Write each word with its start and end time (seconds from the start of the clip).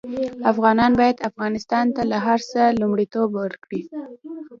افغانان 0.51 0.91
باید 0.99 1.23
افغانستان 1.29 1.85
ته 1.95 2.01
له 2.11 2.17
هر 2.27 2.39
څه 2.51 2.61
لومړيتوب 2.79 3.29
ورکړي 3.41 3.81